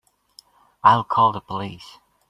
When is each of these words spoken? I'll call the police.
I'll 0.83 1.03
call 1.03 1.31
the 1.31 1.41
police. 1.41 1.99